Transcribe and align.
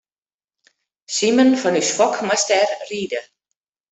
Simen 1.15 1.51
fan 1.61 1.77
ús 1.81 1.89
Fok 1.97 2.15
moast 2.27 2.49
dêr 2.51 2.69
ride. 2.89 3.21